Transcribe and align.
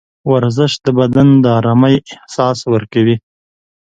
ورزش 0.31 0.73
د 0.85 0.87
بدن 0.99 1.27
د 1.43 1.45
ارامۍ 1.57 1.95
احساس 2.13 2.57
ورکوي. 2.73 3.15